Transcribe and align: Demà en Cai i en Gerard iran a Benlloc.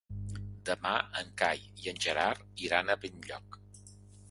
Demà 0.69 0.93
en 1.21 1.29
Cai 1.43 1.61
i 1.83 1.93
en 1.93 2.01
Gerard 2.07 2.65
iran 2.71 2.89
a 2.89 2.99
Benlloc. 3.07 3.63